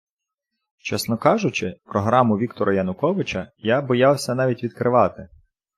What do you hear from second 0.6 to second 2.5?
Чесно кажучи, програму